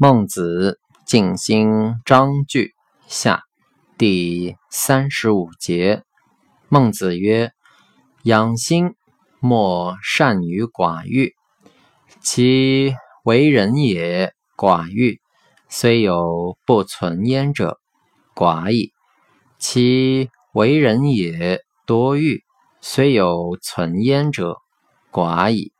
[0.00, 2.72] 孟子静心章句
[3.08, 3.42] 下
[3.98, 6.04] 第三十五节
[6.68, 7.50] 孟子曰
[8.22, 8.94] 养心
[9.40, 11.34] 莫善于寡欲
[12.20, 15.20] 其为人也寡欲
[15.68, 17.80] 虽有不存焉者
[18.36, 18.92] 寡矣
[19.58, 22.44] 其为人也多欲
[22.80, 24.58] 虽有存焉者
[25.10, 25.72] 寡矣。